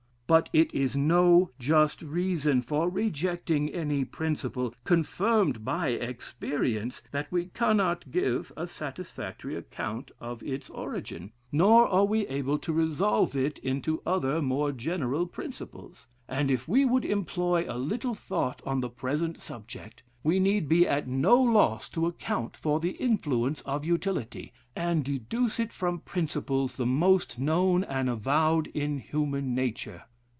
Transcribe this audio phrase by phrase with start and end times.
[0.31, 7.47] But it is no just reason for rejecting any principle, confirmed by experience, that we
[7.47, 14.01] cannot give a satisfactory account of its origin, nor are able to resolve it into
[14.05, 16.07] other more general principles.
[16.29, 20.87] And if we would employ a little thought on the present subject, we need be
[20.87, 26.77] at no loss to account for the influence of utility, and deduce it from principles
[26.77, 30.03] the most known and avowed in human nature....